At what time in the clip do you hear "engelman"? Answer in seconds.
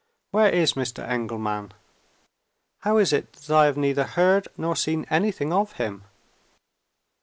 1.07-1.73